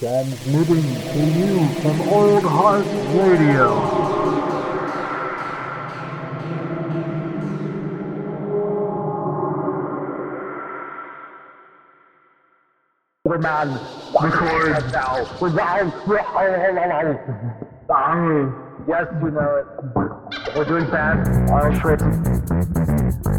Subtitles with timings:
[0.00, 4.10] Transmitting to you from Old Heart Radio.
[13.40, 13.68] Man.
[14.20, 15.38] Record now.
[15.38, 15.92] We're down.
[18.88, 19.66] Yes, you know it.
[20.56, 21.28] We're doing bad.
[21.50, 23.29] Arnold Schwarzenegger.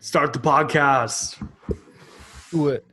[0.00, 1.42] Start the podcast.
[2.50, 2.84] Do it.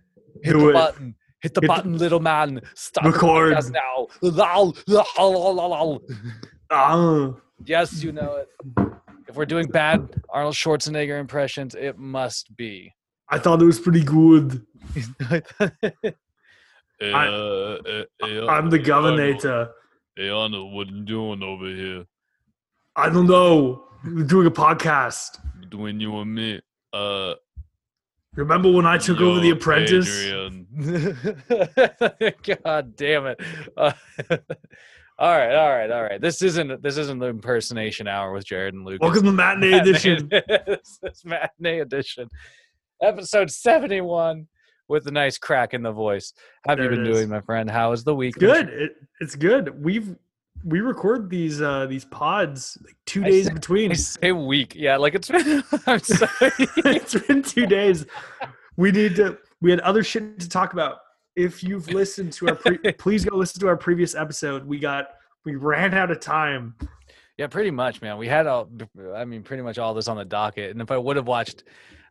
[0.43, 0.73] Hit Do the it.
[0.73, 1.15] button.
[1.41, 2.61] Hit the Hit the- button, little man.
[2.75, 3.51] Stop Record.
[3.51, 4.07] the podcast now.
[4.21, 6.01] Lol, lol, lol, lol, lol.
[6.71, 7.33] Ah,
[7.65, 8.86] Yes, you know it.
[9.27, 12.93] If we're doing bad Arnold Schwarzenegger impressions, it must be.
[13.29, 14.65] I thought it was pretty good.
[16.99, 19.23] I- uh, hey, hey, I'm the hey, governor.
[19.23, 19.69] Arnold.
[20.15, 22.05] Hey, Arnold, what you doing over here?
[22.95, 23.83] I don't know.
[24.03, 25.39] We're doing a podcast.
[25.61, 26.61] Between you and me.
[26.93, 27.35] Uh,
[28.37, 30.29] Remember when I took over The Apprentice?
[32.63, 33.41] God damn it.
[33.75, 33.93] Uh,
[35.19, 36.21] all right, all right, all right.
[36.21, 38.99] This isn't this isn't the impersonation hour with Jared and Lucas.
[39.01, 40.29] Welcome to Matinee Edition.
[40.67, 42.29] this is matinee edition,
[43.01, 44.47] episode seventy-one,
[44.87, 46.33] with a nice crack in the voice.
[46.65, 47.67] How have There you been doing, my friend?
[47.67, 48.35] How is the week?
[48.35, 48.69] Good.
[48.69, 49.83] It, it's good.
[49.83, 50.15] We've
[50.63, 53.91] we record these uh these pods like two I days in between.
[53.91, 55.63] I say week, yeah, like it's been.
[55.87, 56.29] I'm sorry.
[56.59, 58.05] it's been two days.
[58.75, 59.39] We need to.
[59.61, 60.97] We had other shit to talk about.
[61.37, 64.65] If you've listened to our, pre- please go listen to our previous episode.
[64.65, 65.09] We got
[65.45, 66.75] we ran out of time.
[67.37, 68.17] Yeah, pretty much, man.
[68.17, 68.67] We had all,
[69.15, 70.71] I mean, pretty much all this on the docket.
[70.71, 71.63] And if I would have watched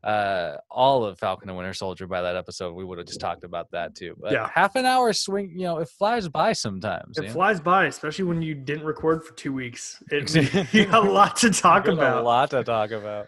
[0.04, 3.42] uh, all of Falcon and Winter Soldier by that episode, we would have just talked
[3.42, 4.14] about that too.
[4.20, 4.48] But Yeah.
[4.54, 7.18] half an hour swing, you know, it flies by sometimes.
[7.18, 7.34] It you know?
[7.34, 10.00] flies by, especially when you didn't record for two weeks.
[10.12, 13.26] It, you got a lot to talk about A lot to talk about.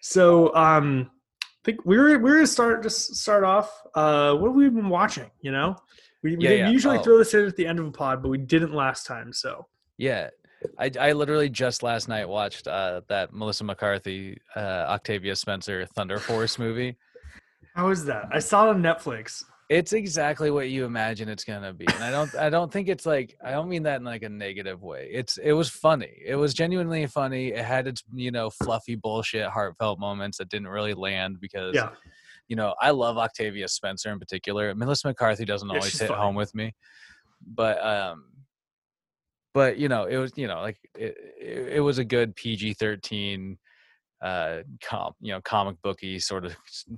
[0.00, 1.10] So, um,
[1.64, 3.82] think we're we're gonna start just start off.
[3.94, 5.30] Uh, what have we been watching?
[5.40, 5.76] You know,
[6.22, 6.68] we, we Yeah, yeah.
[6.70, 7.02] usually Oh.
[7.02, 9.32] throw this in at the end of a pod, but we didn't last time.
[9.32, 9.66] So,
[9.98, 10.30] Yeah.
[10.78, 16.18] I, I literally just last night watched uh, that Melissa McCarthy, uh, Octavia Spencer Thunder
[16.18, 16.96] Force movie.
[17.74, 18.28] how is that?
[18.32, 19.44] I saw it on Netflix.
[19.70, 22.36] It's exactly what you imagine it's gonna be, and I don't.
[22.36, 23.34] I don't think it's like.
[23.42, 25.08] I don't mean that in like a negative way.
[25.10, 25.38] It's.
[25.38, 26.20] It was funny.
[26.24, 27.48] It was genuinely funny.
[27.48, 31.90] It had its you know fluffy bullshit, heartfelt moments that didn't really land because Yeah,
[32.46, 34.74] you know I love Octavia Spencer in particular.
[34.74, 36.20] Melissa McCarthy doesn't Yeah, always hit funny.
[36.20, 36.74] home with me,
[37.46, 38.26] but um,
[39.54, 41.16] but you know it was you know like it.
[41.40, 43.56] It, it was a good PG thirteen
[44.24, 46.56] uh com you know comic booky sort of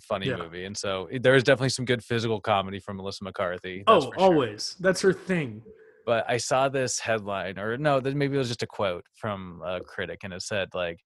[0.09, 0.37] funny Yeah.
[0.37, 4.13] movie and so there is definitely some good physical comedy from melissa mccarthy that's oh,
[4.13, 4.15] sure.
[4.19, 4.77] always.
[4.81, 5.61] That's her thing.
[6.07, 9.81] but i saw this headline or no maybe it was just a quote from a
[9.81, 11.01] critic and it said like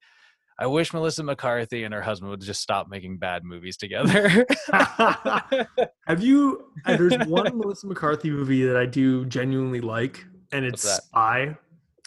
[0.59, 4.45] i wish melissa mccarthy and her husband would just stop making bad movies together
[6.07, 6.65] Have you?
[6.87, 10.83] uh, There's one Melissa McCarthy movie that I do genuinely like, and it's?
[10.83, 11.57] Spy.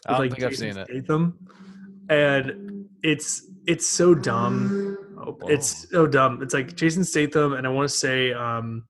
[0.05, 1.39] i don't like, think i've Jason seen it Statham.
[2.09, 4.97] And it's it's so dumb.
[5.17, 6.41] oh, It's so dumb.
[6.41, 8.87] It's like Jason Statham, and I want to say, um,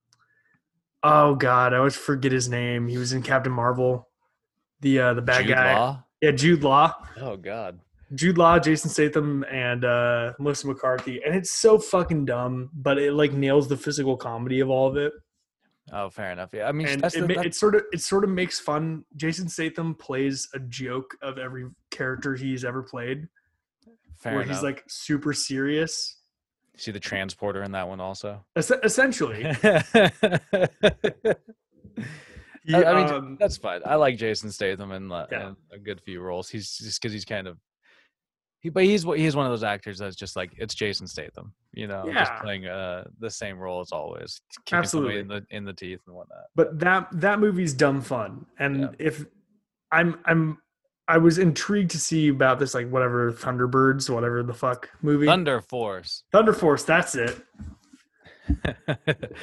[1.04, 2.88] oh god, I always forget his name.
[2.88, 4.10] He was in Captain Marvel,
[4.82, 5.76] the uh, the bad Jude guy.
[5.76, 6.04] Law?
[6.22, 6.94] Yeah, Jude Law.
[7.20, 7.80] oh god
[8.16, 13.14] Jude Law, Jason Statham, and uh, Melissa McCarthy, and it's so fucking dumb, but it
[13.14, 15.14] like nails the physical comedy of all of it,
[15.92, 18.30] oh fair enough yeah i mean and it, the, it sort of it sort of
[18.30, 19.04] makes fun.
[19.16, 23.28] Jason Statham plays a joke of every character he's ever played,
[24.24, 24.56] fair where enough.
[24.58, 26.18] he's like super serious.
[26.78, 29.44] see the transporter in that one also Es- essentially,
[32.66, 33.82] He, I I mean, um, that's fine.
[33.86, 35.50] I like Jason Statham in, uh, Yeah.
[35.50, 36.48] in a good few roles.
[36.50, 37.58] He's just because he's kind of,
[38.62, 41.88] he, but he's he's one of those actors that's just like it's Jason Statham, you
[41.88, 44.40] know, just playing uh the same role as always,
[44.70, 45.24] somebody in Absolutely.
[45.24, 46.46] the in the teeth and whatnot.
[46.56, 48.88] but that that movie's dumb fun and Yeah.
[48.98, 49.26] if
[49.92, 50.58] i'm i'm
[51.08, 55.62] i was intrigued to see about this like whatever thunderbirds whatever the fuck movie Thunder
[55.62, 56.24] Force.
[56.32, 57.38] thunder force that's it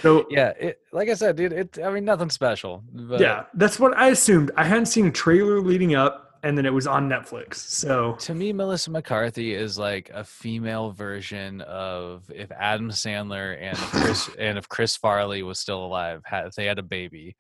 [0.03, 1.79] so yeah, yeah, it, like I said, dude, it.
[1.83, 2.85] I mean, nothing special.
[2.93, 3.21] But
[3.55, 6.87] that's what i assumed i hadn't seen a trailer leading up and then it was
[6.87, 12.91] on netflix so To me, Melissa McCarthy is like a female version of if Adam
[12.91, 16.83] Sandler and Chris and if Chris Farley was still alive, had, if they had a
[16.83, 17.37] baby,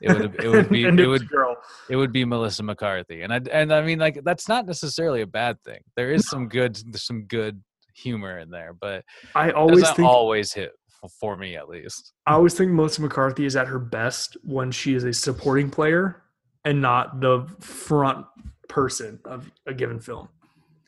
[0.00, 1.56] it would it would be it would girl
[1.88, 3.22] it would be Melissa McCarthy.
[3.22, 5.80] And I and I mean like that's not necessarily a bad thing.
[5.96, 7.62] There is some good some good
[7.94, 9.04] humor in there, but
[9.34, 10.72] i always think always hit
[11.18, 12.12] for me at least.
[12.26, 16.22] i always think melissa mccarthy is at her best when she is a supporting player
[16.64, 18.26] and not the front
[18.68, 20.28] person of a given film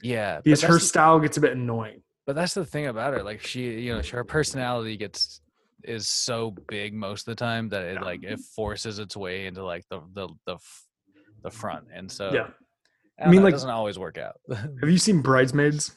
[0.02, 2.02] yeah because her style gets a bit annoying.
[2.26, 3.22] But that's the thing about her.
[3.22, 5.40] Like she, you know, her personality gets
[5.84, 9.64] is so big most of the time that it like it forces its way into
[9.64, 10.56] like the the the,
[11.42, 12.48] the front, and so Yeah.
[13.20, 14.36] I, I mean, like- doesn't always work out.
[14.50, 15.96] Have you seen Bridesmaids?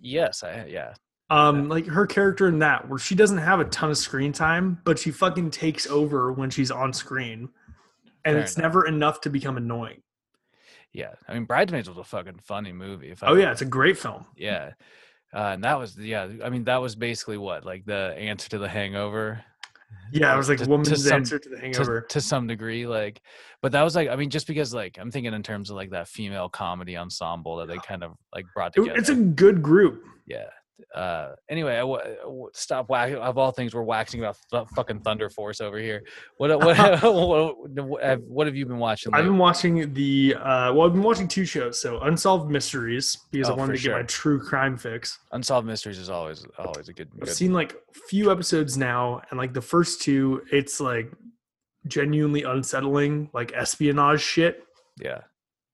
[0.00, 0.94] yes, I yeah,
[1.30, 4.80] Um, like her character in that, where she doesn't have a ton of screen time,
[4.84, 7.48] but she fucking takes over when she's on screen,
[8.24, 8.62] and Fair it's enough.
[8.62, 10.02] never enough to become annoying.
[10.92, 11.14] yeah.
[11.28, 13.10] I mean, Bridesmaids was a fucking funny movie.
[13.10, 14.24] If I Oh yeah, it's a great film.
[14.36, 14.72] yeah.
[15.34, 16.28] Uh, and that was yeah.
[16.44, 19.42] I mean, that was basically what like the answer to the Hangover.
[20.12, 22.00] Yeah, it was like To- to woman's some- answer to the Hangover.
[22.02, 23.20] to some degree like
[23.62, 25.90] but that was like i mean just because like i'm thinking in terms of like
[25.90, 30.04] that female comedy ensemble that they kind of like brought together it's a good group.
[30.26, 30.44] yeah
[30.94, 34.66] uh anyway I, w- I w- stop whacking of all things we're waxing about th-
[34.74, 36.02] fucking thunder force over here
[36.36, 37.56] what what what,
[37.88, 41.02] what, have, what have you been watching I've been watching the uh, well, I've been
[41.02, 41.80] watching two shows.
[41.80, 45.18] So Unsolved Mysteries because I Oh, wanted for to get my true crime fix.
[45.32, 49.38] unsolved mysteries is always always a good, I've seen like a few episodes now, and
[49.38, 51.10] like the first two, it's like
[51.86, 54.62] genuinely unsettling, like espionage shit.
[55.00, 55.20] yeah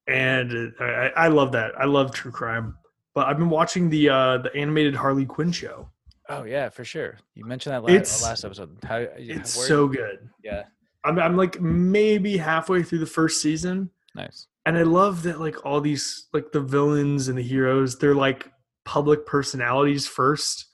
[0.07, 1.71] and uh, I, I love that.
[1.79, 2.75] I love true crime.
[3.15, 5.89] But I've been watching the uh, the animated Harley Quinn show.
[6.29, 9.87] oh yeah for sure you mentioned that la- It's- last episode how It's where- so
[9.87, 10.29] good.
[10.43, 10.63] yeah
[11.03, 15.65] I'm I'm like maybe halfway through the first season, nice and I love that like
[15.65, 18.49] all these like the villains and the heroes, they're like
[18.85, 20.67] public personalities first,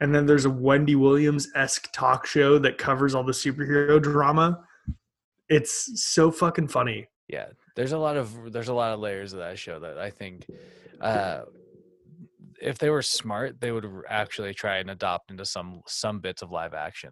[0.00, 4.62] and then there's a Wendy Williams esque talk show that covers all the superhero drama.
[5.48, 7.08] It's so fucking funny.
[7.28, 7.46] yeah
[7.76, 10.46] there's a lot of there's a lot of layers of that show that i think
[11.00, 11.40] uh
[12.62, 16.50] if they were smart they would actually try and adopt into some some bits of
[16.50, 17.10] live action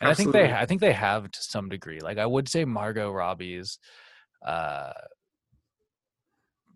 [0.00, 2.64] and i think they i think they have to some degree like i would say
[2.64, 3.78] margot robbie's
[4.46, 4.92] uh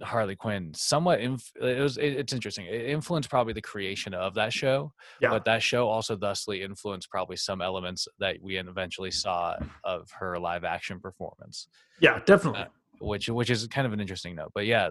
[0.03, 4.35] harley quinn somewhat inf- it was it, it's interesting it influenced probably the creation of
[4.35, 5.31] that show Yeah.
[5.31, 9.55] but that show also thusly influenced probably some elements that we eventually saw
[9.85, 11.69] of her live action performance
[12.01, 12.63] Yeah, definitely.
[12.63, 12.67] Uh,
[13.01, 14.53] which which is kind of an interesting note.
[14.55, 14.91] But yeah,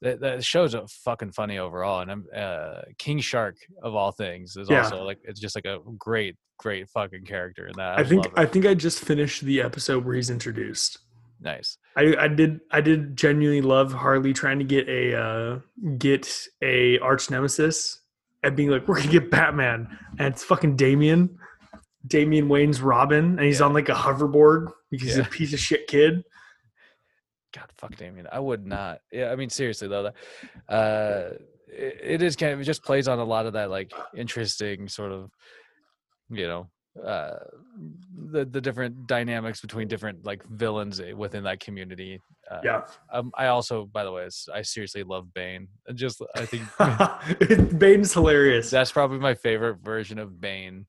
[0.00, 4.56] the, the show's a fucking funny overall, and I'm uh, King Shark of all things
[4.56, 4.82] is Yeah.
[4.84, 7.98] also like it's just like a great great fucking character in that.
[7.98, 8.26] I just think.
[8.38, 10.98] I think I just finished the episode where he's introduced.
[11.40, 11.76] nice.
[11.96, 15.58] I, I did I did genuinely love Harley trying to get a uh,
[15.98, 16.30] get
[16.62, 18.00] a arch nemesis
[18.42, 21.38] and being like, we're gonna get Batman, and it's fucking Damien,
[22.06, 23.66] Damian Wayne's Robin, and he's Yeah.
[23.66, 26.22] on like a hoverboard because he's a piece of shit kid.
[27.56, 28.26] God, fuck Damian.
[28.30, 29.00] I would not.
[29.10, 30.14] Yeah, I mean seriously though, that,
[30.74, 31.34] uh,
[31.68, 34.88] it, it is kind of it just plays on a lot of that like interesting
[34.88, 35.30] sort of,
[36.28, 36.68] you know,
[37.04, 37.36] uh,
[38.30, 42.20] the the different dynamics between different like villains eh, within that community.
[42.50, 42.82] Uh, Yeah,
[43.12, 45.68] Um, I also, by the way, I seriously love Bane.
[45.94, 46.62] Just, I think
[47.78, 48.70] Bane's hilarious.
[48.70, 50.86] that's probably my favorite version of Bane.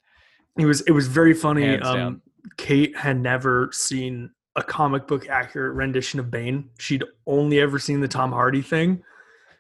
[0.58, 1.80] It was it was very funny.
[1.80, 2.22] Um.
[2.56, 6.70] Kate had never seen a comic book accurate rendition of Bane.
[6.80, 9.02] She'd only ever seen the Tom Hardy thing.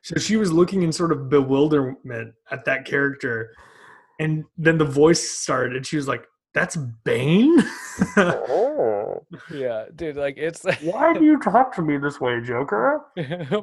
[0.02, 3.52] So she was looking in sort of bewilderment at that character.
[4.20, 7.64] And then the voice started and she was like, That's Bane?
[8.18, 9.26] Oh.
[9.52, 13.02] Yeah, dude, like it's Why do you talk to me this way, Joker?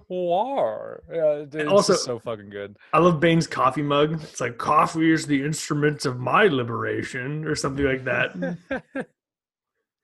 [0.08, 1.02] war.
[1.12, 2.76] Yeah, dude, it's also- so fucking good.
[2.92, 4.20] I love Bane's coffee mug.
[4.22, 9.06] It's like coffee is the instrument of my liberation, or something like that.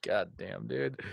[0.02, 1.00] God damn, dude.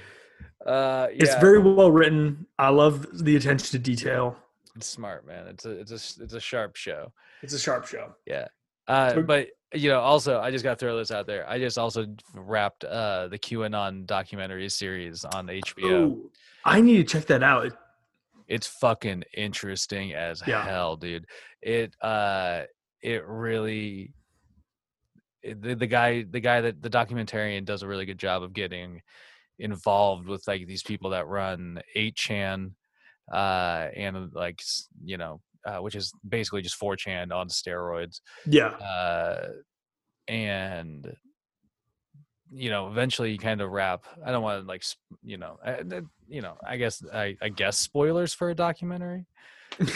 [0.65, 2.45] Uh, yeah, It's very well written.
[2.59, 4.35] I love the attention to detail.
[4.75, 5.47] it's smart, man.
[5.47, 7.13] It's a, it's a, it's a sharp show.
[7.41, 8.15] It's a sharp show.
[8.25, 8.47] Yeah.
[8.87, 11.47] Uh, but you know, also, I just got to throw this out there.
[11.47, 15.83] I just also wrapped uh the QAnon documentary series on HBO.
[15.85, 16.31] Ooh,
[16.65, 17.71] I need to check that out.
[18.47, 20.63] it's fucking interesting as Yeah.
[20.65, 21.27] hell dude
[21.61, 22.63] it uh
[23.01, 24.13] it really
[25.53, 29.01] the, the guy the guy that the documentarian does a really good job of getting
[29.59, 32.71] involved with like these people that run 8chan
[33.31, 34.61] uh and like
[35.03, 38.67] you know uh, which is basically just 4chan on steroids Yeah.
[38.67, 39.47] uh
[40.27, 41.13] and
[42.51, 44.83] you know eventually you kind of wrap i don't want to like
[45.23, 45.81] you know I,
[46.27, 49.25] you know i guess I, I guess spoilers for a documentary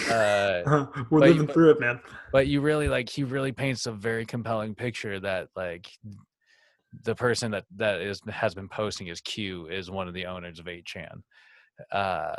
[0.10, 2.00] uh We're living but- through it, man.
[2.32, 5.90] but you really like he really paints a very compelling picture that like
[7.04, 10.60] the person that that is has been posting his q is one of the owners
[10.60, 11.22] of 8chan
[11.92, 12.36] uh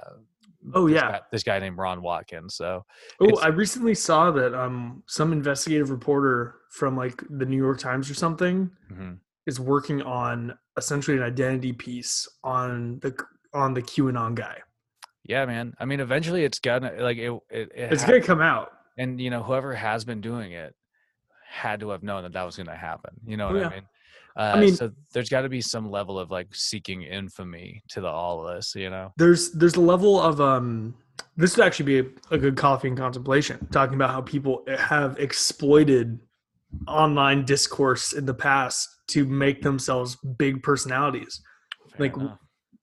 [0.75, 1.11] Oh, this yeah.
[1.11, 2.85] guy, this guy named ron watkins so
[3.21, 8.09] Oh, I recently saw that um some investigative reporter from like the New York Times
[8.09, 9.19] or something mhm.
[9.47, 13.13] is working on essentially an identity piece on the
[13.53, 14.59] on the QAnon guy.
[15.25, 15.75] Yeah, man.
[15.79, 17.31] I mean, eventually it's gonna like it.
[17.51, 18.73] it, it It's ha- gonna come out.
[18.99, 20.75] and you know whoever has been doing it
[21.49, 23.67] had to have known that that was to happen you know what yeah.
[23.67, 23.83] i mean
[24.37, 28.09] uh, mean- so there's got to be some level of like seeking infamy to the
[28.09, 30.95] all of this you know There's there's a level of um.
[31.37, 31.99] This would actually be
[32.31, 36.19] a, a good coffee and contemplation, talking about how people have exploited
[36.89, 41.41] online discourse in the past to make themselves big personalities.
[41.91, 42.39] Fair Like, enough.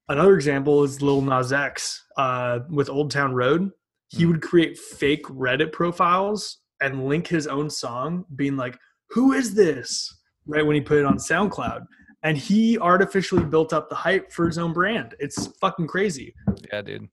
[0.09, 3.69] Another example is Lil Nas X uh, with Old Town Road.
[4.09, 4.27] He Mm.
[4.29, 8.77] would create fake Reddit profiles and link his own song, being like,
[9.11, 10.11] "Who is this?"
[10.47, 11.85] Right when he put it on SoundCloud,
[12.23, 15.13] and he artificially built up the hype for his own brand.
[15.19, 16.33] It's fucking crazy.
[16.73, 17.07] yeah dude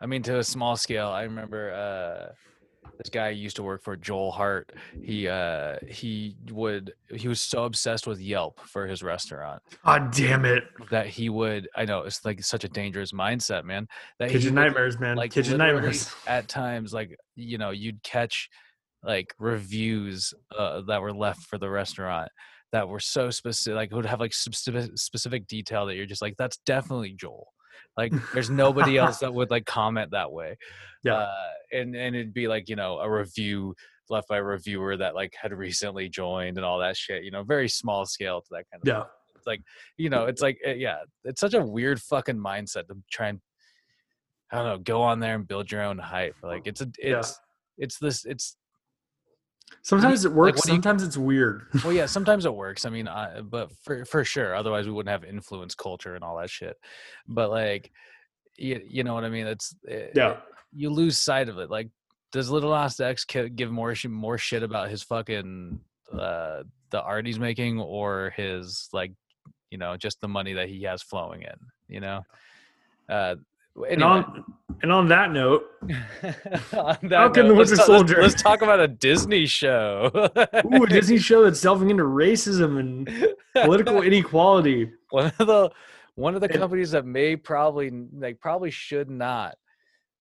[0.00, 2.32] i mean to a small scale i remember uh
[2.98, 7.64] this guy used to work for joel hart he uh he would he was so
[7.64, 10.64] obsessed with yelp for his restaurant God damn it!
[10.90, 13.86] that he would i know it's like such a dangerous mindset man
[14.18, 15.16] that Kitchen he would- nightmares, man.
[15.16, 16.12] like Kitchen nightmares.
[16.26, 18.48] at times like you know you'd catch
[19.04, 22.28] like reviews uh, that were left for the restaurant
[22.72, 26.34] that were so specific like would have like specific specific detail that you're just like
[26.36, 27.46] that's definitely joel
[27.96, 30.56] like there's nobody else that would like comment that way
[31.04, 31.14] Yeah.
[31.14, 31.28] uh,
[31.72, 33.74] and and it'd be like you know a review
[34.10, 37.42] left by a reviewer that like had recently joined and all that shit you know
[37.42, 39.04] very small scale to that kind of Yeah.
[39.36, 39.62] it's like
[39.96, 43.40] you know it's like eh, yeah it's such a weird fucking mindset to try and
[44.52, 47.18] i don't know go on there and build your own hype like it's a Yeah.
[47.20, 47.38] it's
[47.78, 48.56] it's this it's
[49.82, 50.58] Sometimes it works.
[50.58, 51.66] what do you- sometimes it's weird.
[51.84, 55.10] well yeah sometimes it works i mean I, but for for sure otherwise we wouldn't
[55.10, 56.76] have influence culture and all that shit
[57.26, 57.90] but like
[58.56, 60.36] you, you know what i mean it's eh, Yeah.
[60.72, 61.88] you lose sight of it like
[62.32, 65.80] does little Nas X give more more shit about his fucking
[66.12, 69.12] uh the art he's making or his like
[69.70, 71.56] you know just the money that he has flowing in
[71.88, 72.22] you know
[73.08, 73.34] uh
[73.90, 74.44] And on
[74.82, 78.22] and on that note, On that Falcon the note, let's Winter ta- let's- Soldier.
[78.22, 80.10] Let's, talk about a Disney show.
[80.14, 84.90] ooh, a Disney show that's delving into racism and political inequality.
[85.10, 85.70] one of the
[86.14, 89.54] one of the companies that may probably like probably should not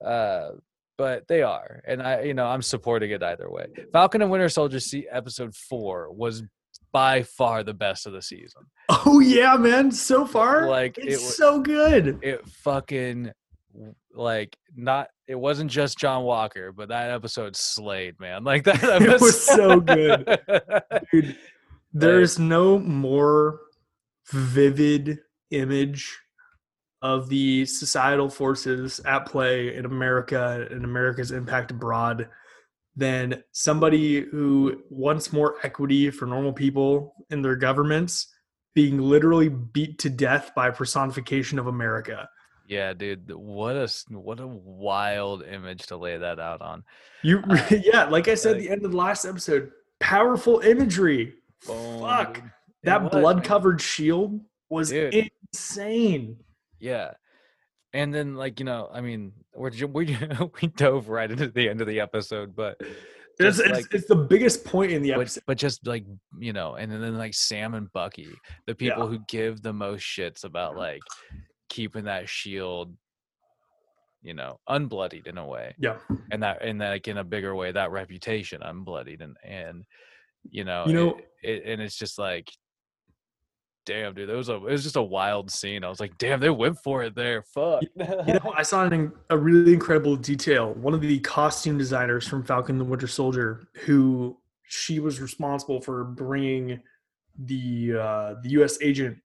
[0.05, 0.49] uh
[0.95, 4.47] but they are and i you know i'm supporting it either way falcon and winter
[4.47, 6.43] soldier see episode four was
[6.91, 9.91] by far the best of the season Oh yeah, man!
[9.91, 12.19] So far, Like, it's it so good.
[12.21, 13.31] it fucking
[14.13, 19.21] like not it wasn't just john walker but that episode slayed man like that It
[19.21, 20.39] was so good
[21.11, 21.37] Dude,
[21.93, 23.59] there's no more
[24.31, 25.19] vivid
[25.51, 26.17] image
[27.01, 32.27] of the societal forces at play in America and America's impact abroad
[32.95, 38.33] than somebody who wants more equity for normal people in their governments
[38.73, 42.27] being literally beat to death by a personification of America.
[42.67, 46.83] Yeah dude what a what a wild image to lay that out on
[47.23, 50.59] You Uh, yeah, like I said at like- the end of the last episode, powerful
[50.59, 51.33] imagery.
[51.65, 52.35] Boom, Fuck.
[52.35, 52.43] dude.
[52.83, 53.45] That was, blood man.
[53.45, 55.31] covered shield was Dude.
[55.53, 56.37] insane.
[56.79, 57.11] Yeah.
[57.93, 60.15] And then like, you know, I mean, we're we
[60.61, 62.79] we dove right into the end of the episode, but
[63.39, 65.43] It's, like it's the biggest point in the but, episode.
[65.47, 66.05] but just like,
[66.39, 68.29] you know, and then, then like Sam and Bucky,
[68.67, 69.09] the people Yeah.
[69.09, 71.01] who give the most shits about like
[71.77, 72.95] keeping that shield
[74.23, 75.75] you know, unbloodied in a way.
[75.79, 75.97] Yeah.
[76.31, 79.85] And that and that like in a bigger way, that reputation unbloodied and and
[80.49, 82.51] you know, You know- it, it, and it's just like
[83.85, 85.83] damn dude, it was a it was just a wild scene.
[85.83, 87.43] I was like, damn, they went for it there.
[87.43, 87.83] Fuck.
[87.95, 90.73] You know, I saw an, a really incredible detail.
[90.73, 96.03] One of the costume designers from Falcon the Winter Soldier, who she was responsible for
[96.03, 96.81] bringing
[97.37, 98.77] the uh, the U.S.
[98.81, 99.19] agent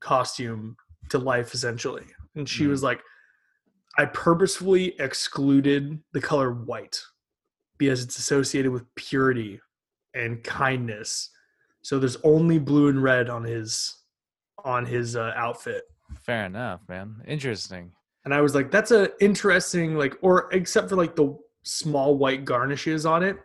[0.00, 0.76] costume
[1.12, 2.04] to life, essentially.
[2.34, 2.70] And she Mhm.
[2.70, 3.02] was like,
[3.96, 7.00] "I purposefully excluded the color white
[7.78, 9.60] because it's associated with purity
[10.14, 11.30] and kindness.
[11.82, 13.96] So there's only blue and red on his
[14.64, 17.22] on his uh, outfit." Fair enough, man.
[17.26, 17.92] Interesting.
[18.24, 22.44] And I was like, that's a interesting, like, or except for like the small white
[22.44, 23.36] garnishes on it,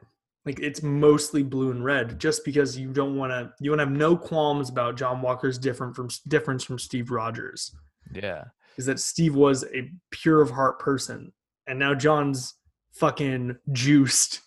[0.48, 3.86] like it's mostly blue and red, just because you don't want to, you want to
[3.86, 7.76] have no qualms about John Walker's different from difference from Steve Rogers,
[8.14, 8.46] Yeah.
[8.78, 11.34] is that Steve was a pure of heart person,
[11.68, 12.54] and now John's
[12.94, 14.40] fucking juiced,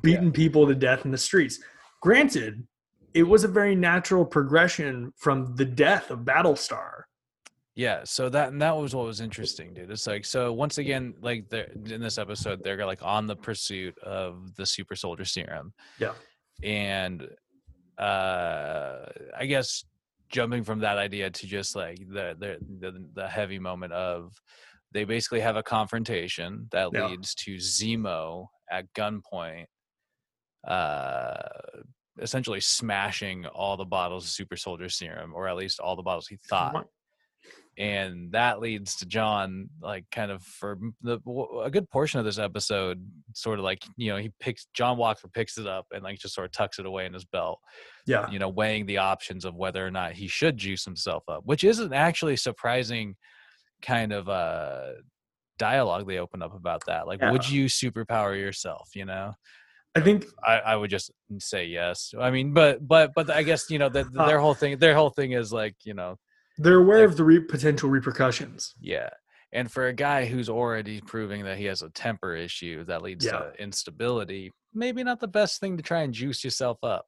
[0.00, 1.60] beating people to death in the streets.
[2.00, 2.66] Granted,
[3.12, 7.02] it was a very natural progression from the death of Battlestar.
[7.78, 9.88] Yeah, so that and that was what was interesting, dude.
[9.88, 13.96] It's like so once again, like they're in this episode, they're like on the pursuit
[14.00, 15.72] of the super soldier serum.
[16.00, 16.14] Yeah.
[16.64, 17.28] And
[17.96, 19.06] uh
[19.38, 19.84] I guess
[20.28, 24.32] jumping from that idea to just like the the the, the heavy moment of
[24.90, 27.06] they basically have a confrontation that Yeah.
[27.06, 29.66] leads to Zemo at gunpoint
[30.66, 31.36] uh
[32.20, 36.26] essentially smashing all the bottles of super soldier serum or at least all the bottles
[36.26, 36.84] he thought
[37.78, 41.20] and that leads to John like kind of for the
[41.62, 43.00] a good portion of this episode
[43.34, 46.34] sort of like you know he picks John Walker picks it up and like just
[46.34, 47.60] sort of tucks it away in his belt
[48.06, 48.28] Yeah.
[48.30, 51.62] you know weighing the options of whether or not he should juice himself up which
[51.62, 53.14] isn't actually surprising
[53.80, 54.90] kind of uh
[55.56, 59.32] dialogue they open up about that like would you superpower yourself you know
[59.94, 63.68] I think I, I would just say yes i mean but but but i guess
[63.70, 66.16] you know that their whole thing their whole thing is like you know
[66.58, 68.74] they're aware Like- of the re- potential repercussions.
[68.80, 69.10] Yeah.
[69.52, 73.24] And for a guy who's already proving that he has a temper issue that leads
[73.24, 73.38] Yeah.
[73.38, 77.06] to instability, maybe not the best thing to try and juice yourself up.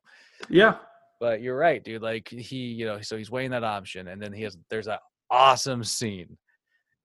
[0.48, 0.78] Yeah.
[1.18, 2.00] But you're right, dude.
[2.00, 5.00] Like he, you know, so he's weighing that option, and then he has there's that
[5.30, 6.38] awesome scene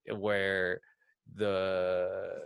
[0.09, 0.79] where
[1.35, 2.39] the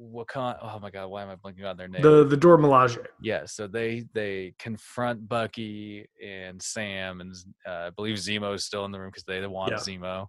[0.00, 0.58] Wakanda.
[0.62, 2.02] Oh my god, why am I blinking on their name?
[2.02, 3.04] The the Dora Milaje.
[3.22, 7.34] yeah, so they they confront Bucky and Sam, and
[7.66, 9.78] uh, I believe Zemo is still in the room because they want Yeah.
[9.78, 10.26] Zemo.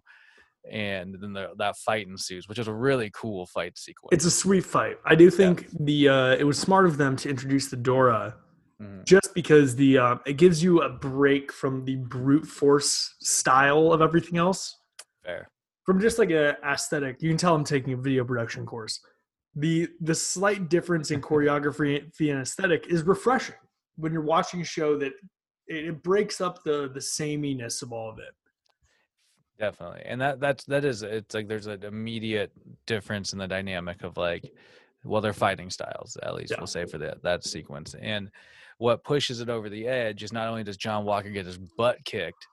[0.70, 4.10] And then the, that fight ensues, which is a really cool fight sequence.
[4.12, 4.98] It's a sweet fight.
[5.06, 8.36] I do think the uh, it was smart of them to introduce the Dora
[8.80, 9.04] Mhm.
[9.04, 14.00] just because the uh, it gives you a break from the brute force style of
[14.02, 14.76] everything else.
[15.24, 15.48] fair.
[15.84, 19.00] From just like a aesthetic, you can tell I'm taking a video production course.
[19.60, 23.56] The the slight difference in choreography and aesthetic is refreshing
[23.96, 25.12] when you're watching a show that
[25.66, 28.34] it, it breaks up the the sameness of all of it.
[29.58, 30.02] Definitely.
[30.06, 32.52] And that that's that is it's like there's an immediate
[32.86, 34.44] difference in the dynamic of like
[35.04, 36.58] well they're fighting styles at least Yeah.
[36.60, 37.94] we'll say for that that sequence.
[38.00, 38.30] And
[38.78, 41.96] what pushes it over the edge is not only does John Walker get his butt
[42.04, 42.46] kicked,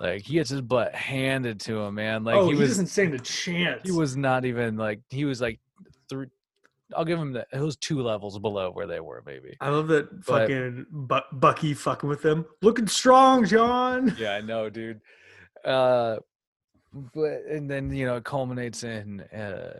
[0.00, 2.22] like he gets his butt handed to him, man.
[2.22, 3.80] Like oh, he he, was doesn't stand a chance.
[3.84, 5.58] he was not even like he was like
[6.14, 6.26] three
[6.94, 9.56] I'll give him that it was two levels below where they were maybe.
[9.60, 14.14] I love that But- fucking Bu- Bucky fucking with them, Looking strong, John.
[14.18, 15.00] yeah, I know, dude.
[15.64, 16.18] Uh,
[17.14, 19.78] but and then you know it culminates in uh,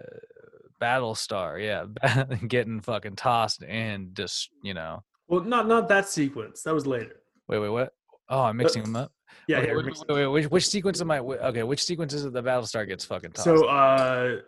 [0.80, 6.62] Battlestar, yeah, getting fucking tossed and just you know, Well, not not that sequence.
[6.62, 7.16] That was later.
[7.48, 7.92] wait, wait, what?
[8.28, 9.12] Oh, I'm mixing them up.
[9.46, 9.74] Yeah, Okay, yeah.
[9.76, 11.18] wait, wait, wait, which, which sequence am I?
[11.18, 12.32] Okay, which sequence is it?
[12.32, 13.44] The Battlestar gets fucking tossed.
[13.44, 14.40] So, uh,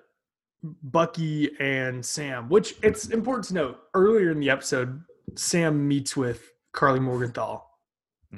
[0.83, 5.03] Bucky and Sam, which it's important to note, earlier in the episode,
[5.35, 7.63] Sam meets with Karli Morgenthau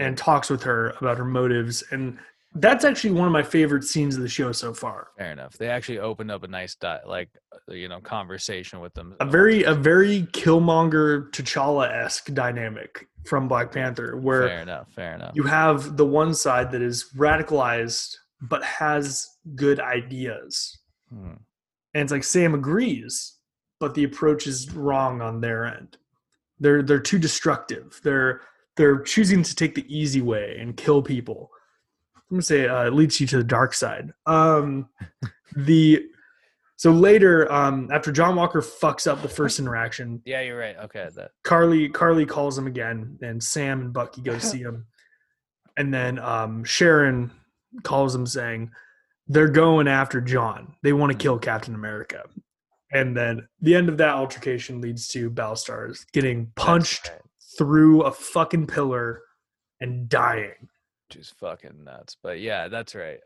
[0.01, 2.19] and talks with her about her motives, and
[2.55, 5.09] that's actually one of my favorite scenes of the show so far.
[5.19, 5.59] Fair enough.
[5.59, 9.17] They actually opened up a nice, di- like uh, you know, conversation with them.
[9.21, 14.89] A very a very Killmonger T'Challa esque dynamic from Black Panther, where fair enough.
[14.95, 15.33] Fair enough.
[15.35, 20.79] you have the one side that is radicalized but has good ideas.
[21.13, 21.35] Hmm.
[21.95, 23.37] And it's like Sam agrees,
[23.81, 25.97] but the approach is wrong on their end.
[26.61, 28.01] They're they're too destructive.
[28.03, 28.41] They're
[28.77, 31.51] they're choosing to take the easy way and kill people.
[32.17, 34.13] I'm gonna say uh, it leads you to the dark side.
[34.27, 34.89] Um,
[35.57, 36.05] the
[36.77, 40.77] so later, um, after John Walker fucks up the first interaction, Yeah, you're right.
[40.85, 41.33] Okay, that.
[41.43, 44.87] Karli Karli calls him again, and Sam and Bucky go see him,
[45.77, 47.33] and then um, Sharon
[47.83, 48.71] calls him saying
[49.29, 50.75] they're going after John.
[50.83, 52.25] They want to kill Captain America,
[52.93, 57.21] and then the end of that altercation leads to Battlestars getting punched right.
[57.59, 59.23] through a fucking pillar
[59.81, 60.69] and dying.
[61.09, 62.17] which is fucking nuts.
[62.23, 63.19] But yeah, that's right.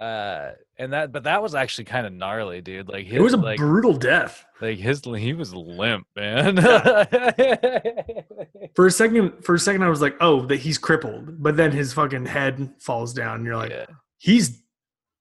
[0.00, 2.88] Uh, and that, but that was actually kind of gnarly, dude.
[2.88, 4.44] Like his, It was a like, brutal death.
[4.60, 6.56] like his, he was limp, man.
[8.74, 11.72] For a second, for a second, I was like, "Oh, that he's crippled," but then
[11.72, 13.86] his fucking head falls down, and you're like, yeah.
[14.18, 14.60] "He's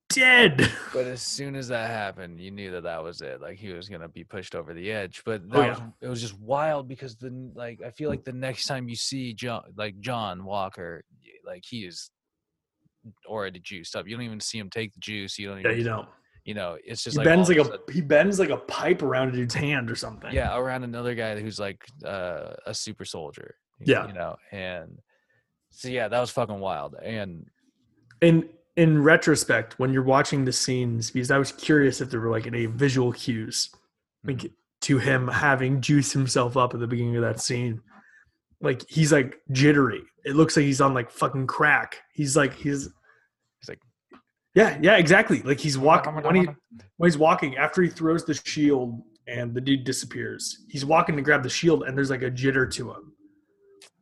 [0.09, 3.41] dead." But as soon as that happened, you knew that that was it.
[3.41, 5.21] Like he was gonna be pushed over the edge.
[5.25, 8.31] But that Oh, was, it was just wild because the like I feel like the
[8.33, 11.03] next time you see John, like John Walker,
[11.45, 12.09] like he is
[13.27, 14.07] already juiced up.
[14.07, 15.37] You don't even see him take the juice.
[15.37, 15.57] You don't.
[15.61, 16.07] Yeah, Even, you don't.
[16.45, 19.01] You know, it's just he like bends like of a he bends like a pipe
[19.01, 20.31] around a dude's hand or something.
[20.31, 24.07] yeah around another guy who's like uh, a super soldier Yeah.
[24.07, 24.99] you know and
[25.71, 27.47] so yeah that was fucking wild and
[28.21, 32.29] In in retrospect, when you're watching the scenes, because I was curious if there were
[32.29, 33.69] like any visual cues
[34.25, 34.51] like Mhm.
[34.81, 37.81] to him having juiced himself up at the beginning of that scene.
[38.61, 40.03] Like he's like jittery.
[40.25, 42.01] It looks like he's on like fucking crack.
[42.13, 42.89] He's like he's
[43.59, 43.81] He's like-
[44.55, 45.41] yeah yeah exactly.
[45.43, 46.45] Like he's walking when he
[46.97, 50.65] when he's walking after he throws the shield and the dude disappears.
[50.69, 53.13] He's walking to grab the shield and there's like a jitter to him,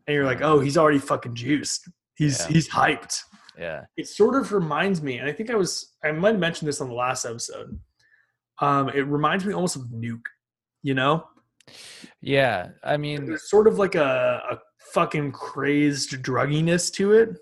[0.08, 1.90] and you're like, oh, he's already fucking juiced.
[2.16, 2.48] He's Yeah.
[2.48, 3.22] he's hyped.
[3.58, 3.86] Yeah.
[3.98, 6.82] it sort of reminds me, and I think I was I might have mentioned this
[6.82, 7.80] on the last episode.
[8.60, 10.26] Um, it reminds me almost of Nuke,
[10.84, 11.26] you know?
[12.22, 12.70] Yeah.
[12.84, 14.60] I mean, There's sort of like a, a
[14.94, 17.38] fucking crazed drugginess to it.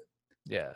[0.47, 0.73] Yeah.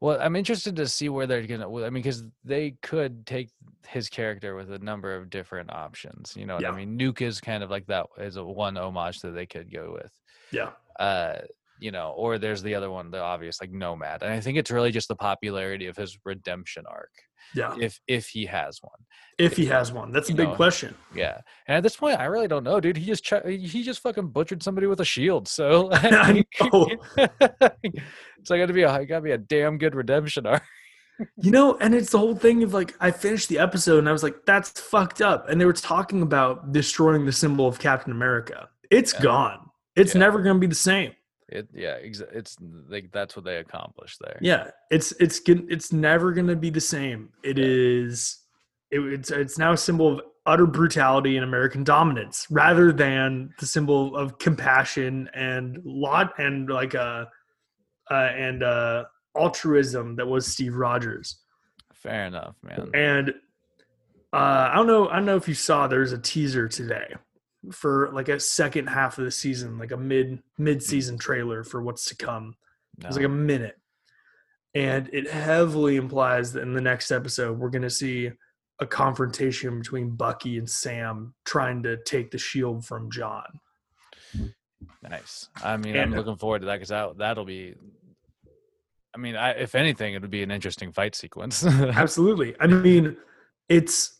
[0.00, 1.68] Well, I'm interested to see where they're gonna.
[1.82, 3.50] I mean, because they could take
[3.86, 6.34] his character with a number of different options.
[6.36, 6.72] You know what Yeah.
[6.72, 6.98] I mean?
[6.98, 10.12] Nuke is kind of like that is a one homage that they could go with.
[10.52, 10.70] Yeah.
[11.00, 11.38] Uh,
[11.80, 14.70] you know, or there's the other one, the obvious like Nomad, and I think it's
[14.70, 17.10] really just the popularity of his redemption arc,
[17.54, 17.76] Yeah.
[17.80, 19.00] if if he has one.
[19.38, 20.12] If he has one.
[20.12, 20.94] That's a big know, question.
[21.14, 22.96] Yeah, and at this point, I really don't know, dude.
[22.96, 25.48] He just ch- he just fucking butchered somebody with a shield.
[25.48, 26.90] So it's
[28.50, 30.62] like gotta be a gotta be a damn good redemption arc.
[31.38, 34.12] You know, and it's the whole thing of like I finished the episode and I
[34.12, 35.48] was like, that's fucked up.
[35.48, 38.68] And they were talking about destroying the symbol of Captain America.
[38.90, 39.22] It's Yeah.
[39.22, 39.70] gone.
[39.96, 40.20] It's Yeah.
[40.20, 41.12] never gonna be the same.
[41.48, 42.56] It yeah, it's
[42.88, 44.38] like that's what they accomplished there.
[44.40, 47.30] Yeah, it's it's it's never gonna be the same.
[47.44, 48.38] It is
[48.90, 53.66] it, it's it's now a symbol of utter brutality and American dominance, rather than the
[53.66, 57.28] symbol of compassion and lot and like a
[58.10, 59.04] uh, and uh,
[59.36, 61.42] altruism that was Steve Rogers.
[61.94, 62.90] Fair enough, man.
[62.92, 63.30] And
[64.32, 65.08] uh, I don't know.
[65.08, 65.86] I don't know if you saw.
[65.86, 67.14] There's a teaser today
[67.72, 71.20] for like a second half of the season, like a mid mid season mm.
[71.20, 72.54] trailer for what's to come.
[72.98, 73.08] No.
[73.08, 73.76] It's like a minute.
[74.74, 78.30] And it heavily implies that in the next episode, we're going to see
[78.78, 83.46] a confrontation between Bucky and Sam trying to take the shield from John.
[85.02, 85.48] nice.
[85.62, 87.74] I mean, And- I'm looking forward to that because that that'll be.
[89.14, 91.64] I mean, I, if anything, it would be an interesting fight sequence.
[91.66, 92.54] Absolutely.
[92.60, 93.16] I mean,
[93.66, 94.15] it's,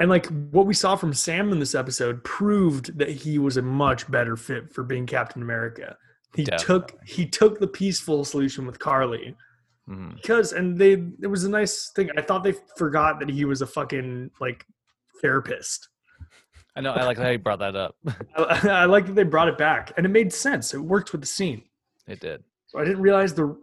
[0.00, 3.62] and like what we saw from Sam in this episode proved that he was a
[3.62, 5.96] much better fit for being Captain America.
[6.34, 9.36] He took he took the peaceful solution with Karli
[9.88, 10.16] Mhm.
[10.16, 12.10] because and they it was a nice thing.
[12.16, 14.66] I thought they forgot that he was a fucking like
[15.20, 15.88] therapist.
[16.76, 16.92] I know.
[16.92, 17.94] I like how you brought that up.
[18.36, 20.74] I, I like that they brought it back, and it made sense.
[20.74, 21.62] It worked with the scene.
[22.08, 22.42] It did.
[22.66, 23.56] So I didn't realize the,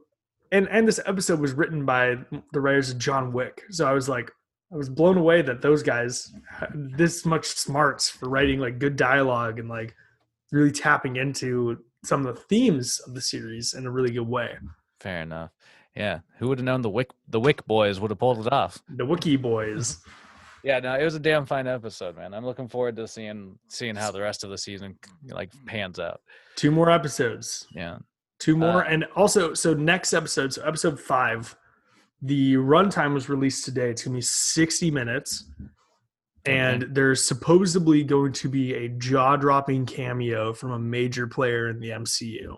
[0.54, 2.18] and and this episode was written by
[2.54, 3.64] the writers of John Wick.
[3.70, 4.32] So I was like,
[4.74, 8.96] I was blown away that those guys had this much smarts for writing like good
[8.96, 9.96] dialogue and like
[10.52, 14.58] really tapping into some of the themes of the series in a really good way.
[15.00, 15.52] Fair enough.
[15.96, 16.20] Yeah.
[16.38, 18.82] Who would have known the Wick the Wick boys would have pulled it off?
[18.90, 19.98] The Wookiee boys.
[20.64, 22.36] Yeah, no, it was a damn fine episode, man.
[22.36, 24.96] I'm looking forward to seeing seeing how the rest of the season
[25.28, 26.22] like pans out.
[26.56, 27.66] Two more episodes.
[27.74, 27.98] Yeah.
[28.40, 31.56] Two more, Uh, and also so next episode, so episode five,
[32.22, 33.90] the runtime was released today.
[33.90, 35.46] It's gonna be sixty minutes,
[36.46, 41.90] and there's supposedly going to be a jaw-dropping cameo from a major player in the
[41.90, 42.58] MCU.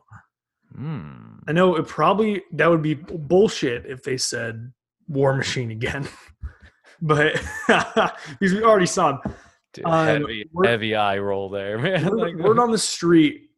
[0.75, 1.37] Hmm.
[1.47, 4.71] I know it probably that would be bullshit if they said
[5.07, 6.07] War Machine again,
[7.01, 7.33] but
[7.67, 9.33] because we already saw him.
[9.73, 12.05] Dude, Um, heavy heavy eye roll there, man.
[12.05, 13.49] Word, word on the street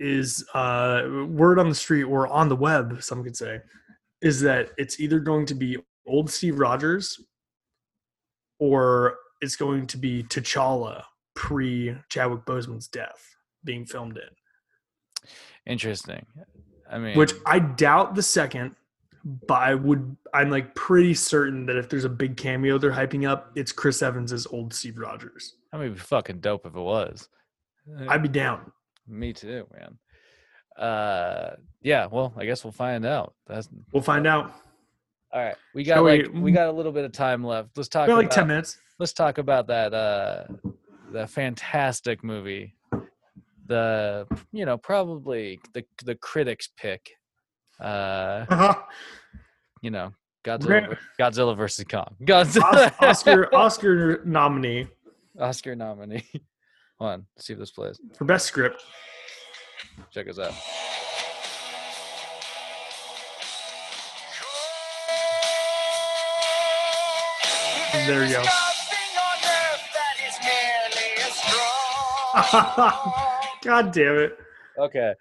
[0.00, 3.60] is uh word on the street or on the web some could say
[4.22, 7.20] is that it's either going to be old steve rogers
[8.58, 11.02] or it's going to be t'challa
[11.34, 14.22] pre chadwick boseman's death being filmed in
[15.72, 16.26] Interesting.
[16.90, 18.74] I mean, which i doubt the second
[19.24, 23.28] but i would i'm like pretty certain that if there's a big cameo they're hyping
[23.28, 27.28] up it's chris evans as old steve rogers I mean, fucking dope if it was.
[28.08, 28.72] i'd be down
[29.06, 29.96] Me too, man.
[30.78, 31.50] Uh,
[31.82, 32.06] yeah.
[32.06, 33.34] Well, I guess we'll find out.
[33.46, 34.54] That's we'll find out
[35.32, 35.56] all right.
[35.74, 37.70] We got Shall we- like we got a little bit of time left.
[37.76, 38.06] Let's talk.
[38.06, 39.94] got like 10 minutes Let's talk about that.
[39.94, 40.44] Uh,
[41.10, 42.74] the fantastic movie.
[43.66, 47.10] The you know probably the the critics pick.
[47.80, 48.74] Uh,
[49.82, 50.12] you know
[50.44, 52.14] Godzilla Godzilla versus Kong.
[52.22, 54.88] Godzilla Oscar Oscar nominee
[55.40, 56.24] Oscar nominee.
[56.98, 57.98] Hold on, let's see if this plays.
[58.16, 58.82] for best script.
[60.10, 60.52] Check us out.
[68.06, 68.42] There you go.
[73.62, 74.38] God damn it!
[74.78, 75.12] Okay.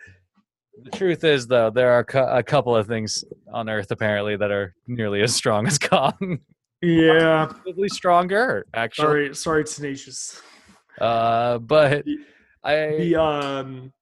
[0.84, 2.06] The truth is, though, there are
[2.38, 6.40] a couple of things on Earth apparently that are nearly as strong as Kong.
[6.82, 9.04] Yeah, Probably stronger, actually.
[9.06, 10.42] sorry, sorry, tenacious.
[11.00, 12.18] Uh, but The-
[12.64, 13.94] I The um,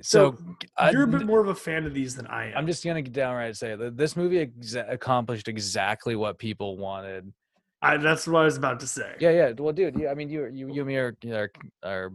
[0.00, 0.36] so
[0.76, 2.58] I, you're a bit more of a fan of these than I am.
[2.58, 7.32] I'm just gonna get downright say that this movie accomplished exactly what people wanted.
[7.80, 9.14] I, that's what I was about to say.
[9.20, 9.52] Yeah, yeah.
[9.56, 11.50] Well, dude, you, I mean, you, you, you, and me are, are
[11.84, 12.12] are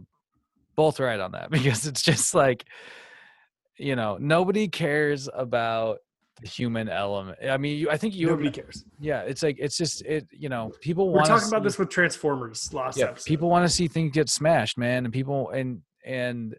[0.76, 2.64] both right on that because it's just like,
[3.78, 5.98] you know, nobody cares about
[6.40, 7.38] the human element.
[7.48, 8.28] I mean, you, I think you.
[8.28, 8.84] Nobody cares.
[9.00, 10.26] Yeah, it's like it's just it.
[10.32, 13.26] You know, people We're want talking about this with Transformers last yeah, episode.
[13.26, 16.54] people want to see things get smashed, man, and people and and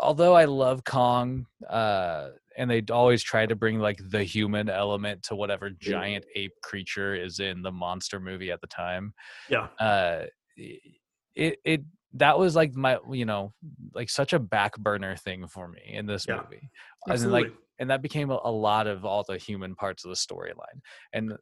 [0.00, 5.22] although I love Kong, uh, and they always try to bring like the human element
[5.24, 9.14] to whatever giant ape creature is in the monster movie at the time.
[9.48, 9.68] Yeah.
[9.78, 10.24] Uh,
[10.56, 11.82] it it
[12.14, 13.52] that was like my you know
[13.94, 16.40] like such a back burner thing for me in this Yeah.
[16.42, 16.70] movie,
[17.06, 17.50] and like Absolutely.
[17.78, 20.80] and that became a, a lot of all the human parts of the storyline
[21.12, 21.32] and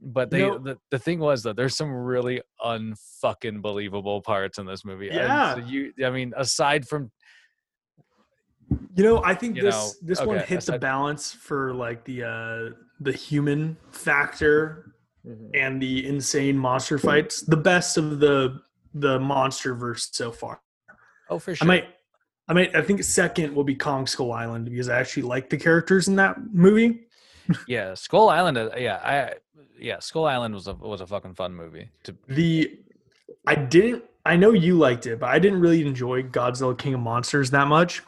[0.00, 4.84] but they the, the thing was that there's some really unfucking believable parts in this
[4.84, 5.54] movie And Yeah.
[5.54, 7.10] so you i mean aside from
[8.96, 12.04] You know, I think this know, this one okay, hit the aside- balance for like
[12.04, 14.94] the uh the human factor
[15.54, 17.42] and the insane monster fights.
[17.42, 18.60] The best of the
[18.94, 20.60] the monster verse so far.
[21.30, 21.64] oh for sure.
[21.64, 21.88] I might
[22.48, 25.56] I might I think second will be Kong Skull Island because I actually like the
[25.56, 27.00] characters in that movie.
[27.68, 29.34] yeah skull island uh, yeah i
[29.78, 32.78] yeah skull island was a was a fucking fun movie to The
[33.46, 37.00] I didn't I know you liked it, but I didn't really enjoy Godzilla King of
[37.00, 38.02] Monsters that much.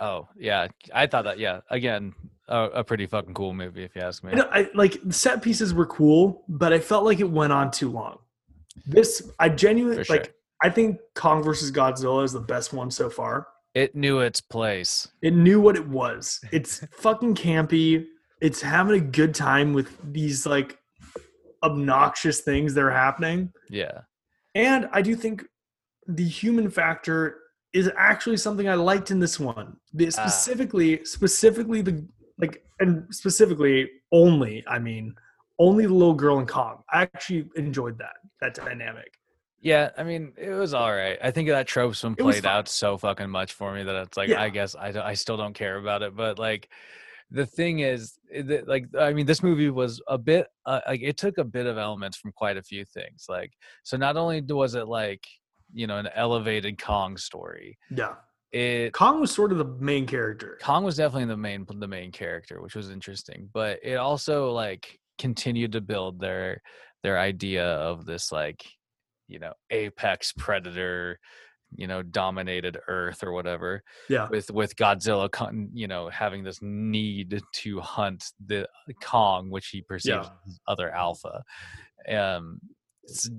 [0.00, 2.14] Oh yeah i thought that yeah again
[2.48, 5.74] a, a pretty fucking cool movie if you ask me know, I like set pieces
[5.74, 8.18] were cool, but I felt like it went on too long.
[8.86, 10.16] This I genuinely sure.
[10.16, 10.32] like.
[10.62, 13.48] I think Kong versus Godzilla is the best one so far.
[13.74, 16.40] it knew its place It knew what it was.
[16.50, 18.06] It's fucking campy.
[18.40, 20.78] It's having a good time with these like
[21.62, 23.52] obnoxious things that are happening.
[23.68, 24.02] yeah
[24.54, 25.44] And I do think
[26.06, 27.38] the human factor
[27.76, 29.76] is actually something I liked in this one.
[29.94, 30.08] Ah.
[30.08, 32.06] specifically, specifically the
[32.38, 34.64] like, and specifically only.
[34.66, 35.14] I mean,
[35.58, 36.82] only the little girl in Kong.
[36.92, 39.12] I actually enjoyed that that dynamic.
[39.60, 41.18] Yeah, I mean, it was all right.
[41.22, 44.28] I think that trope's been played out so fucking much for me that it's like,
[44.28, 44.40] Yeah.
[44.40, 46.14] I guess I, I still don't care about it.
[46.14, 46.68] But like,
[47.30, 48.18] the thing is,
[48.66, 51.78] like, I mean, this movie was a bit, uh, like, it took a bit of
[51.78, 53.26] elements from quite a few things.
[53.28, 55.26] Like, so not only was it like,
[55.72, 58.14] you know, an elevated Kong story, Yeah,
[58.52, 60.58] it Kong was sort of the main character.
[60.62, 63.48] Kong was definitely the main the main character, which was interesting.
[63.52, 66.62] But it also like continued to build their
[67.02, 68.64] their idea of this like
[69.28, 71.18] you know apex predator,
[71.74, 73.82] you know dominated Earth or whatever.
[74.08, 78.68] Yeah, With with Godzilla, con- you know having this need to hunt the
[79.02, 80.30] Kong, which he perceives Yeah.
[80.46, 81.42] as other alpha.
[82.08, 82.60] Um,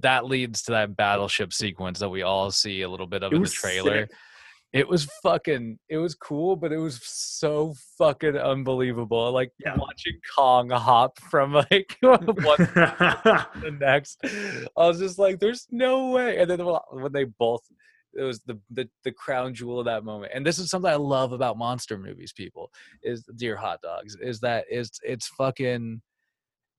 [0.02, 3.38] that leads to that battleship sequence that we all see a little bit of It
[3.38, 4.12] in the trailer sick.
[4.74, 9.76] it was fucking it was cool but it was so fucking unbelievable like Yeah.
[9.78, 14.20] watching kong hop from like one to the next
[14.78, 16.60] i was just like there's no way and then
[16.92, 17.62] when they both
[18.14, 20.96] it was the, the the crown jewel of that moment and this is something i
[20.96, 22.72] love about monster movies people
[23.04, 26.02] is dear hot dogs is that is it's fucking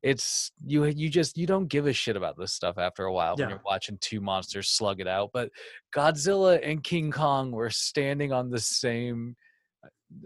[0.03, 3.37] it's you you just you don't give a shit about this stuff after a while
[3.37, 5.51] when you're watching two monsters slug it out but
[5.95, 9.35] godzilla and king kong were standing on the same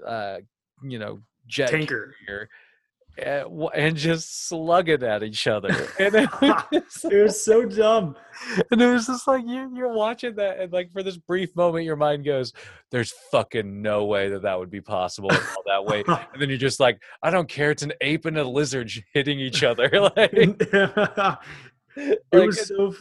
[0.07, 0.37] uh
[0.83, 2.15] you know jet Tanker.
[2.27, 2.49] carrier
[3.19, 8.17] and, and just slugging at each other and it was It was so dumb.
[8.71, 11.85] and it was just like you, you're watching that, and like for this brief moment,
[11.85, 12.53] your mind goes,
[12.91, 16.59] "There's fucking no way that that would be possible all that way." And then you're
[16.59, 17.71] just like, "I don't care.
[17.71, 22.95] It's an ape and a lizard hitting each other." like, it like, was so.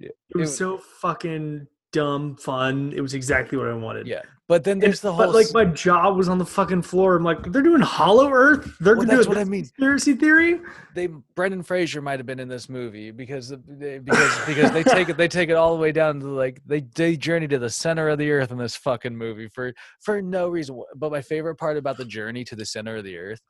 [0.00, 2.92] It it was was- so fucking dumb fun.
[2.94, 4.06] It was exactly what I wanted.
[4.06, 4.22] yeah.
[4.48, 5.26] But then And- there's the whole.
[5.26, 7.16] but like my jaw was on the fucking floor.
[7.16, 8.64] I'm like, they're doing Hollow Earth.
[8.80, 9.64] They're Well, doing that's what I mean.
[9.64, 10.60] Conspiracy theory.
[10.94, 15.10] they Brendan Fraser might have been in this movie because they- because because they take
[15.10, 17.68] it they take it all the way down to like they they journey to the
[17.68, 20.82] center of the earth in this fucking movie for for no reason.
[20.96, 23.40] But my favorite part about the journey to the center of the earth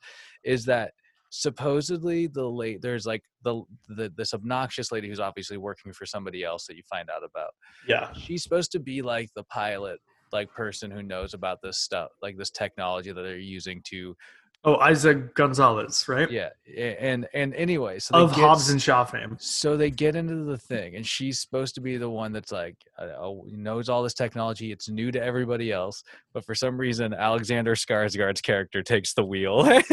[0.42, 0.92] is that
[1.30, 6.42] supposedly the late there's like the, the this obnoxious lady who's obviously working for somebody
[6.42, 7.50] else that you find out about.
[7.86, 8.12] Yeah.
[8.14, 10.00] She's supposed to be like the pilot
[10.32, 14.16] like person who knows about this stuff like this technology that they're using to
[14.64, 16.28] Oh, Eiza González, right?
[16.28, 19.36] yeah and and anyway so they Of get Hobbs and Shaw fame.
[19.38, 22.74] so they get into the thing, and she's supposed to be the one that's like
[22.98, 23.06] uh,
[23.46, 24.72] knows all this technology.
[24.72, 26.02] It's new to everybody else,
[26.34, 29.64] but for some reason, Alexander Skarsgård's character takes the wheel.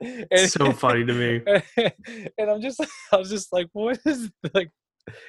[0.00, 1.42] And- It's so funny to me.
[2.38, 2.80] and I'm just,
[3.12, 4.70] I was just like, what is like?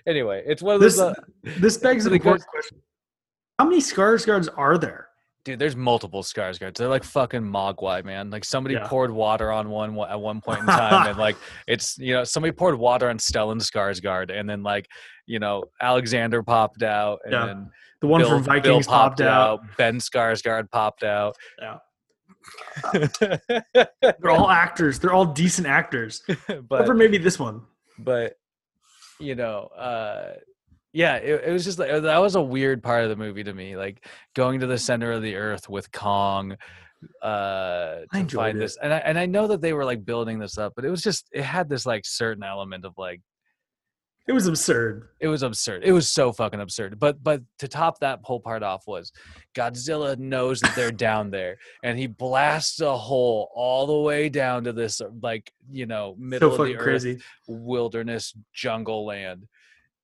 [0.08, 1.16] Anyway, it's one of This those.
[1.16, 2.82] Uh, this begs an important question.
[3.60, 5.06] How many Skarsgårds are there?
[5.44, 6.76] dude, there's multiple Skarsgårds.
[6.76, 8.30] They're like fucking Mogwai, man.
[8.30, 8.86] Like somebody Yeah.
[8.86, 12.52] poured water on one at one point in time, and like it's you know somebody
[12.52, 14.88] poured water on Stellan Skarsgård, and then like
[15.26, 17.46] you know Alexander popped out, and Yeah.
[17.46, 17.70] then
[18.02, 19.62] The one Bill, from Bill Vikings popped out.
[19.78, 21.38] Ben Skarsgård popped out.
[21.62, 21.78] Yeah.
[24.02, 25.00] They're all actors.
[25.00, 26.24] They're all decent actors.
[26.28, 27.62] Except but for maybe this one.
[28.00, 28.34] but
[29.20, 30.34] you know uh
[30.98, 33.54] yeah it, it was just like that was a weird part of the movie to
[33.54, 33.98] me like
[34.36, 36.56] going to the center of the earth with kong
[37.24, 38.62] uh I to enjoyed find it.
[38.62, 40.90] this and I, and I know that they were like building this up but it
[40.90, 43.22] was just it had this like certain element of like
[44.28, 45.08] It was absurd.
[45.20, 48.64] it was absurd it was so fucking absurd but but to top that whole part
[48.64, 49.12] off was
[49.56, 54.64] godzilla knows that they're down there and he blasts a hole all the way down
[54.64, 57.20] to this like you know middle So of the earth crazy.
[57.48, 59.48] wilderness jungle land.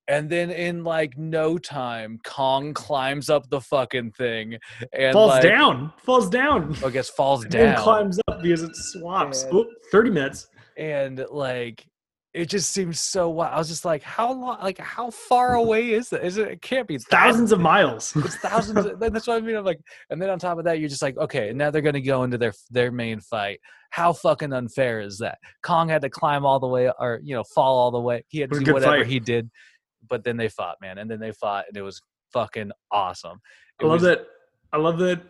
[0.07, 4.57] And then in like no time, Kong climbs up the fucking thing
[4.91, 5.93] and Falls like, down.
[6.05, 6.75] Falls down.
[6.83, 7.83] Oh, I guess falls And then down.
[7.83, 9.43] climbs up because it swaps.
[9.43, 10.47] And- Oh, 30 minutes.
[10.77, 11.85] and like
[12.33, 13.53] it just seems so wild.
[13.53, 16.23] I was just like, how long like how far away is it?
[16.25, 18.11] Is it it can't be that- Thousands of miles.
[18.25, 18.85] It's thousands.
[18.85, 19.55] of, that's what I mean.
[19.55, 22.01] I'm like, and then on top of that, you're just like, okay, now they're gonna
[22.01, 23.59] go into their their main fight.
[23.91, 25.37] How fucking unfair is that?
[25.61, 28.25] Kong had to climb all the way, or you know, fall all the way.
[28.29, 29.05] He had to do whatever fight.
[29.07, 29.51] he did,
[30.07, 33.39] but then they fought, man, and then they fought, and it was fucking awesome.
[33.79, 34.27] It I love was- that.
[34.71, 35.21] I love that.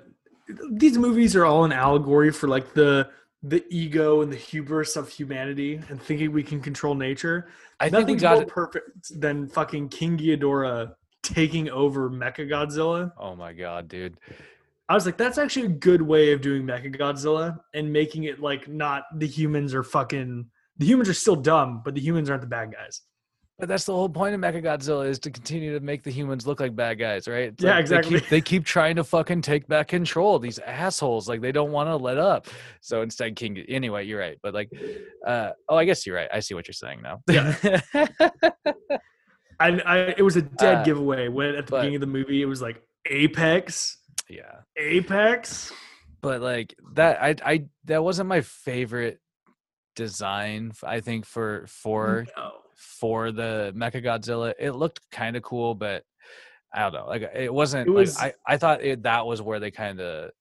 [0.71, 3.09] These movies are all an allegory for like the
[3.45, 7.49] the ego and the hubris of humanity and thinking we can control nature.
[7.79, 8.47] I think we got more it.
[8.47, 13.11] perfect than fucking King Ghidorah taking over Mecha Godzilla.
[13.17, 14.17] Oh my god, dude.
[14.87, 18.39] I was like, that's actually a good way of doing Mecha Godzilla and making it
[18.39, 20.45] like not the humans are fucking
[20.77, 23.01] the humans are still dumb, but the humans aren't the bad guys.
[23.59, 26.59] But that's the whole point of Mechagodzilla is to continue to make the humans look
[26.59, 27.49] like bad guys, right?
[27.49, 28.19] It's Yeah, like they exactly.
[28.19, 30.39] keep, they keep trying to fucking take back control.
[30.39, 32.47] These assholes, like they don't want to let up.
[32.81, 33.57] So instead, King.
[33.69, 34.37] Anyway, you're right.
[34.41, 34.71] But like,
[35.25, 36.29] uh, oh, I guess you're right.
[36.33, 37.21] I see what you're saying now.
[37.29, 37.55] Yeah.
[39.59, 42.07] I, I it was a dead Uh, giveaway when at the but- beginning of the
[42.07, 43.97] movie it was like Apex,
[44.29, 44.61] yeah.
[44.77, 45.71] Apex.
[46.21, 49.19] But like that, I, I, that wasn't my favorite
[49.95, 50.71] design.
[50.83, 52.51] I think for for No.
[52.99, 56.03] For the Mechagodzilla, it looked kind of cool, but.
[56.75, 57.05] I don't know.
[57.05, 57.87] Like it wasn't.
[57.87, 60.31] It like, I I thought it, that was where they kind of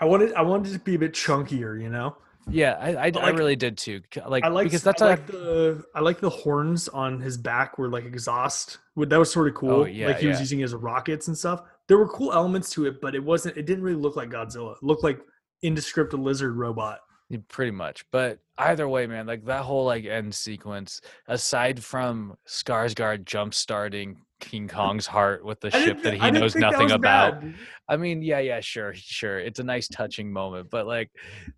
[0.00, 2.16] I wanted I wanted it to be a bit chunkier, you know.
[2.50, 4.00] Yeah, I I, But, I really did too.
[4.26, 7.76] Like, I like because that's I like the I like the horns on his back
[7.76, 8.78] were like exhaust.
[8.96, 9.70] That was sort of oh, cool.
[9.70, 11.62] Oh, yeah, like he was using his rockets and stuff.
[11.88, 13.58] There were cool elements to it, but it wasn't.
[13.58, 14.72] It didn't really look like Godzilla.
[14.72, 15.20] It looked like
[15.62, 17.00] indescript lizard robot.
[17.48, 18.04] Pretty much.
[18.10, 24.22] But either way, man, like that whole like end sequence, aside from Skarsgård jump starting
[24.40, 27.40] King Kong's heart with the ship that he knows nothing about.
[27.40, 27.54] bad.
[27.88, 29.38] I mean, yeah, yeah, sure, sure.
[29.38, 31.10] It's a nice touching moment, but like,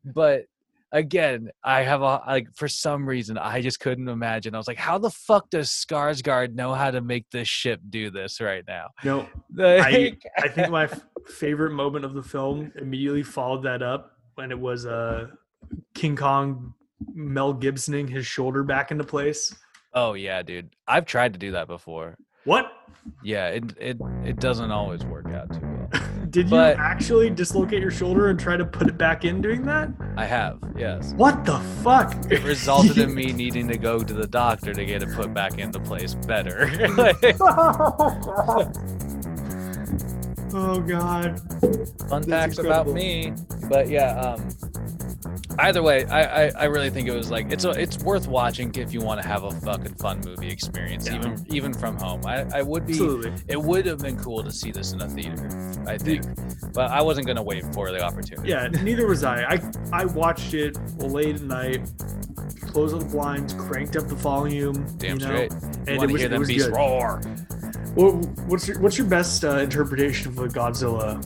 [0.04, 0.46] but
[0.92, 4.54] again, I have a like for some reason I just couldn't imagine.
[4.54, 8.10] I was like, how the fuck does Skarsgård know how to make this ship do
[8.10, 8.88] this right now?
[9.04, 9.28] No,
[9.60, 14.50] I I think my f- favorite moment of the film immediately followed that up when
[14.50, 15.28] it was uh
[15.94, 16.74] King Kong
[17.14, 19.54] Mel Gibsoning his shoulder back into place.
[19.94, 20.70] oh yeah, dude.
[20.86, 22.16] I've tried to do that before.
[22.44, 22.72] What?
[23.22, 26.02] Yeah, it it it doesn't always work out too well.
[26.30, 29.62] Did you But- actually dislocate your shoulder and try to put it back in doing
[29.66, 29.88] that?
[30.16, 31.12] I have, yes.
[31.16, 32.14] What the fuck?
[32.30, 35.58] It resulted in me needing to go to the doctor to get it put back
[35.58, 36.70] into place better.
[40.52, 41.40] oh god.
[42.08, 43.32] Fun facts about me.
[43.68, 44.48] But yeah, um
[45.68, 48.74] either way, I, I I really think it was like it's a, it's worth watching
[48.74, 51.16] if you want to have a fucking fun movie experience, Yeah.
[51.16, 52.24] even even from home.
[52.26, 53.32] I, I would be Absolutely.
[53.48, 55.48] it would have been cool to see this in a theater,
[55.86, 56.24] I think.
[56.72, 58.48] But I wasn't gonna wait for the opportunity.
[58.50, 59.42] Yeah, neither was I.
[59.44, 59.60] I
[59.92, 61.90] I watched it late at night,
[62.62, 64.86] closed the blinds, cranked up the volume.
[64.98, 65.52] Damn you know, straight.
[65.88, 67.20] And you it was, hear them beasts roar.
[67.94, 68.12] What,
[68.46, 71.18] what's your what's your best uh, interpretation of the Godzilla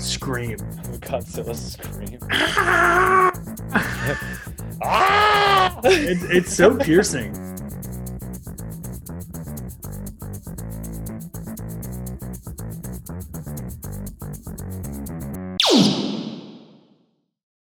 [0.00, 0.56] scream?
[1.00, 3.30] Godzilla scream.
[4.86, 5.80] Ah!
[5.84, 7.32] it's, it's so piercing.